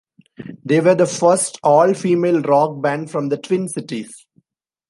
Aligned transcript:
They 0.65 0.79
were 0.79 0.95
the 0.95 1.05
first 1.05 1.59
all 1.61 1.93
female 1.93 2.41
rock 2.41 2.81
band 2.81 3.11
from 3.11 3.29
the 3.29 3.37
Twin 3.37 3.67
Cities. 3.69 4.25